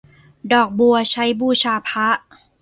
[0.53, 2.07] ดอกบัวใช้บูชาพระ